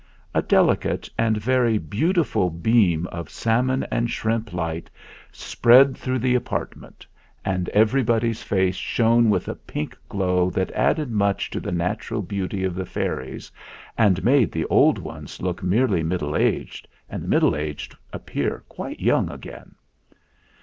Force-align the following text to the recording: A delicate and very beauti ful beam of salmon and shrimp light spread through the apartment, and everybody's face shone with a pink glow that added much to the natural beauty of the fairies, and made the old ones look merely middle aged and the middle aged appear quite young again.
A 0.33 0.41
delicate 0.41 1.11
and 1.15 1.37
very 1.37 1.77
beauti 1.77 2.25
ful 2.25 2.49
beam 2.49 3.05
of 3.11 3.29
salmon 3.29 3.85
and 3.91 4.09
shrimp 4.09 4.51
light 4.51 4.89
spread 5.31 5.95
through 5.95 6.17
the 6.17 6.33
apartment, 6.33 7.05
and 7.45 7.69
everybody's 7.69 8.41
face 8.41 8.73
shone 8.73 9.29
with 9.29 9.47
a 9.47 9.53
pink 9.53 9.95
glow 10.09 10.49
that 10.49 10.71
added 10.71 11.11
much 11.11 11.51
to 11.51 11.59
the 11.59 11.71
natural 11.71 12.23
beauty 12.23 12.63
of 12.63 12.73
the 12.73 12.83
fairies, 12.87 13.51
and 13.95 14.23
made 14.23 14.51
the 14.51 14.65
old 14.71 14.97
ones 14.97 15.39
look 15.39 15.61
merely 15.61 16.01
middle 16.01 16.35
aged 16.35 16.87
and 17.07 17.23
the 17.23 17.27
middle 17.27 17.55
aged 17.55 17.95
appear 18.11 18.63
quite 18.69 18.99
young 18.99 19.29
again. 19.29 19.75